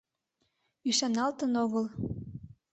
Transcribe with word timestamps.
Ӱшаналтын 0.89 1.53
огыл. 1.63 1.85